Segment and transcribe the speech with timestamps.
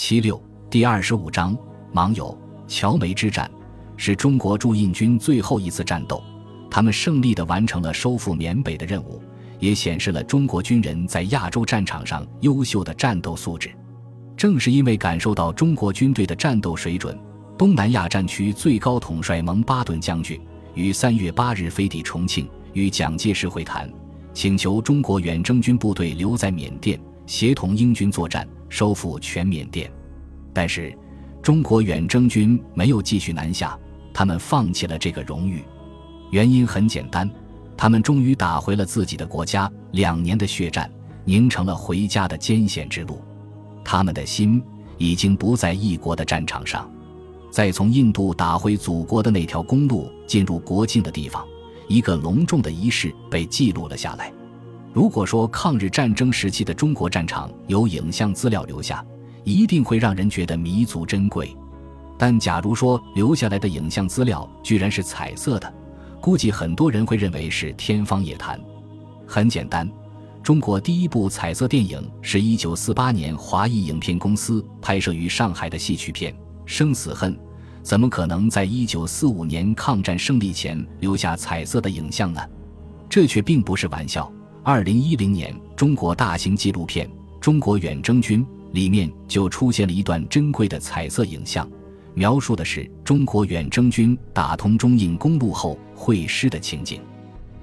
[0.00, 1.58] 七六第二十五章
[1.92, 3.50] 盟友乔梅之战
[3.96, 6.22] 是中国驻印军最后一次战斗，
[6.70, 9.20] 他们胜利地完成了收复缅北的任务，
[9.58, 13.72] 也显示了中国军人在亚洲战场上优秀的战斗素质。
[14.36, 17.18] 正是因为感受到中国军队的战斗水准，
[17.58, 20.40] 东南亚战区最高统帅蒙巴顿将军
[20.74, 23.92] 于三月八日飞抵重庆，与蒋介石会谈，
[24.32, 26.98] 请求中国远征军部队留在缅甸，
[27.28, 28.44] 协同英军作战。
[28.70, 29.90] 收复全缅甸，
[30.52, 30.94] 但是
[31.40, 33.78] 中国远征军没有继续南下，
[34.12, 35.64] 他们放弃了这个荣誉。
[36.30, 37.30] 原因很简单，
[37.78, 40.92] 他们终于打回了自己的国家，两年的血战
[41.24, 43.22] 凝成了回家的艰险之路。
[43.82, 44.62] 他们的心
[44.98, 46.86] 已经不在异国的战场上，
[47.50, 51.42] 在从印度打回祖国的那条公路进入国境的地方，
[51.88, 54.30] 一个隆重的仪式被记录了下来。
[54.92, 59.04] 如果说抗日战争时期的中国战场有影像资料留下，
[59.44, 61.54] 一定会让人觉得弥足珍贵。
[62.18, 65.72] 但假如说留下来的影像资料居然是彩色的，
[66.20, 68.58] 估计很多人会认为是天方夜谭。
[69.26, 69.88] 很简单，
[70.42, 76.32] 中国第一部彩色电影是一九四八年华谊影片公司拍摄于上海的戏曲片
[76.64, 77.32] 《生死恨》，
[77.82, 82.40] 怎么可能在一九四五年抗战胜利前留下彩色的影像呢？
[83.08, 84.32] 这却并不是玩笑。
[84.70, 87.08] 二零一零年，中国大型纪录片
[87.40, 91.66] 《中国远征军》里面就出现了一段珍贵的彩色影像，
[92.12, 97.00] 描述的是中国远征军打通中印公路后会师的情景。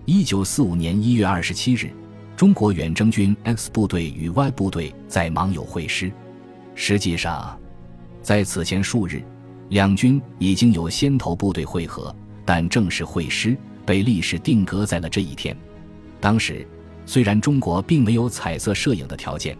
[0.06, 1.92] 一九四五年一月二十七日，
[2.36, 6.12] 中国远征军 X 部队与 Y 部队在芒友会师。
[6.73, 7.56] 实际上，
[8.23, 9.22] 在此前数日，
[9.69, 15.56] 两军已经有先头部队会合，但正式会师被历史定格在了这一天。
[16.19, 16.67] 当时。
[17.06, 19.58] 虽然中国并没有彩色摄影的条件，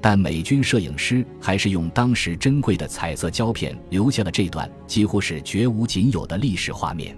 [0.00, 7.16] 但美军摄影师还是用当时珍贵的彩色胶片留下了这段几乎是绝无仅有的历史画面。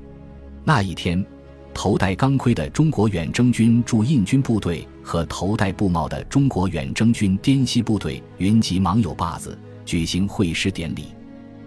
[0.65, 1.25] 那一天，
[1.73, 11.07] 头戴钢盔的中国远征军驻印军部队和头戴布帽的中国远征军滇西部队云集芒友坝子举行会师典礼。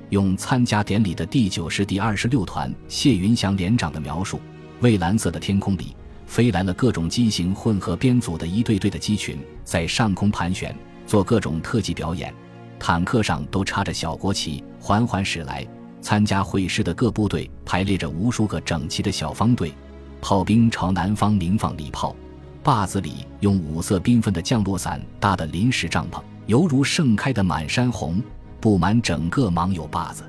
[0.09, 4.39] 用参加典礼的第九师第二十六团谢云祥连长的描述
[4.81, 5.95] ：“蔚蓝色的天空里。”
[6.25, 10.75] 飞来了各种机型混合编组的一队队的机群，在上空盘旋，
[11.05, 12.33] 做各种特技表演。
[12.79, 15.65] 坦克上都插着小国旗，缓缓驶来。
[16.01, 19.73] 参加会师的各部队排列着无数个整齐的小方队，
[20.19, 22.13] 炮兵朝南方鸣放礼炮。
[22.61, 28.21] 坝子里用五色缤纷的降落伞搭的临时帐篷，犹如盛开的满山红，
[28.59, 30.23] 布满整个芒友坝子。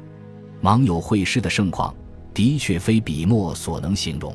[0.61, 1.93] 芒友会师的盛况，
[2.33, 4.33] 的确非笔墨所能形容。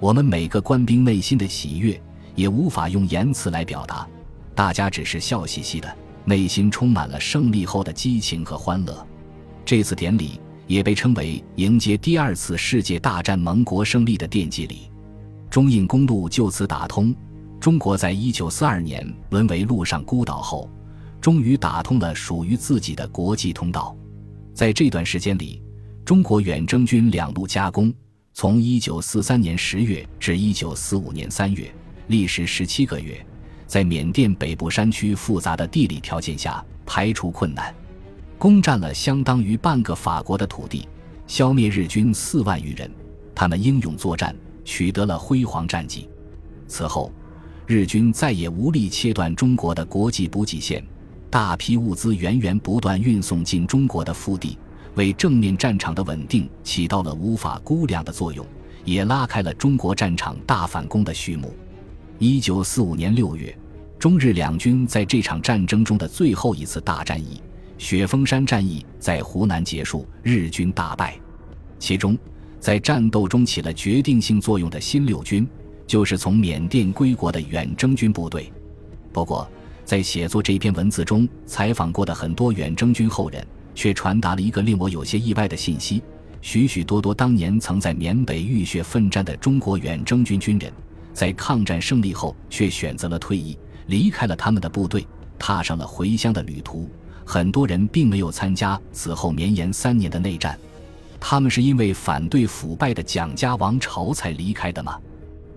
[0.00, 2.00] 我们每个官兵内心的喜悦
[2.34, 4.08] 也无法用言辞来表达，
[4.54, 5.94] 大家只是笑嘻嘻的，
[6.24, 9.06] 内心充满了胜利后的激情和欢乐。
[9.62, 14.90] 这次典礼也被称为迎接第二次世界大战盟国胜利的奠基礼。
[15.50, 17.14] 中印公路就此打通。
[17.60, 20.70] 中国在一九四二年沦为陆上孤岛后，
[21.20, 23.94] 终于打通了属于自己的国际通道。
[24.54, 25.62] 在这段时间里，
[26.06, 27.92] 中国远征军两路加工。
[28.40, 31.70] 从一九四三年十月至一九四五年三月，
[32.06, 33.22] 历时十七个月，
[33.66, 37.74] 在缅甸北部山区复杂的地理条件下排除困难，
[38.38, 40.88] 攻占了相当于半个法国的土地，
[41.26, 42.90] 消灭日军四万余人。
[43.34, 44.34] 他们英勇作战，
[44.64, 46.08] 取得了辉煌战绩。
[46.66, 47.12] 此后，
[47.66, 50.82] 日军再也无力切断中国的国际补给线，
[51.28, 54.56] 大批物资源源不断运送进中国的腹地。
[54.94, 58.44] 为正面战场的稳定起到了无法估量的作用，
[58.84, 61.54] 也拉开了中国战场大反攻的序幕。
[62.18, 63.56] 一九四五年六月，
[63.98, 67.40] 中日两军在这场战争中的最后一次大战役——
[67.78, 71.18] 雪峰山战役，在湖南结束，日军大败。
[71.78, 72.18] 其中，
[72.58, 75.48] 在战斗中起了决定性作用的新六军，
[75.86, 78.52] 就是从缅甸归国的远征军部队。
[79.12, 79.48] 不过，
[79.84, 83.46] 在写作这篇文字中，采访过的很多远征军后人。
[83.80, 86.02] 却传达了一个令我有些意外的信息：
[86.42, 90.70] 许许多多当年曾在缅北浴血奋战的中国远征军军人，
[91.14, 95.06] 在抗战胜利后却选择了退役，离开了他们的部队，
[95.38, 96.90] 踏上了回乡的旅途。
[97.24, 100.58] 很多人并没有参加此后绵延三年的内战，
[101.18, 104.98] 他们是因为反对腐败的蒋家王朝才离开的吗？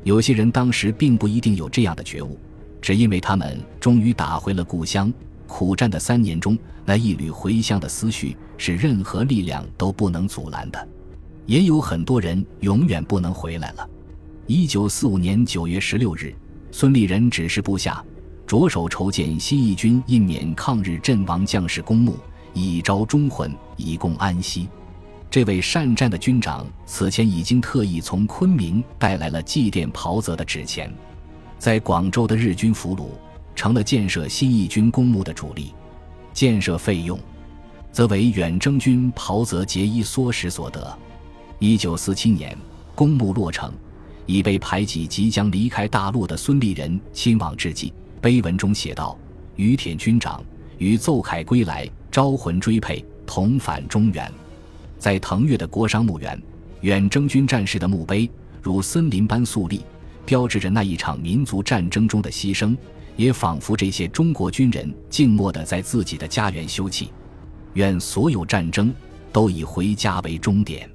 [0.05, 2.39] 有些人当时并不一定有这样的觉悟，
[2.81, 5.11] 只因为他们终于打回了故乡。
[5.47, 10.87] 苦战的三年中，那一缕回乡的思绪是任何力量都不能阻拦的。
[11.45, 13.89] 也有很多人永远不能回来了。
[14.47, 16.33] 一九四五年九月十六日，
[16.71, 18.03] 孙立人指示部下
[18.47, 22.17] 着手筹建新一军印缅抗日阵亡将士公墓，
[22.53, 24.67] 以昭忠魂，以供安息。
[25.29, 30.93] 这位善战的军长此前已经特意从昆明带来了祭奠袍泽的纸钱，
[31.57, 33.07] 在广州的日军俘虏
[33.55, 35.73] 成了建设新义军公墓的主力，
[36.33, 37.19] 建设费用
[37.91, 40.97] 则为远征军袍泽节衣缩食所得。
[41.59, 42.57] 一九四七年，
[42.95, 43.71] 公墓落成，
[44.25, 49.17] 已被排挤，即将离开大陆的孙立人亲往致祭，碑文中写道
[49.55, 50.43] ：“于铁军长
[50.77, 54.29] 与奏凯归来，招魂追佩，同返中原。”
[54.97, 56.41] 在腾越的国殇墓园，
[56.81, 58.29] 远征军战士的墓碑
[58.61, 59.81] 如森林般肃立，
[60.25, 62.75] 标志着那一场民族战争中的牺牲，
[63.15, 67.07] 也仿佛这些中国军人静默地在自己的家园休憩。
[67.73, 68.93] 愿所有战争
[69.31, 70.89] 都以回家为终点。